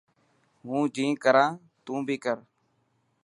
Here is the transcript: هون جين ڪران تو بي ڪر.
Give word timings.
هون 0.65 0.81
جين 0.95 1.11
ڪران 1.23 1.51
تو 1.85 1.93
بي 2.07 2.15
ڪر. 2.23 2.37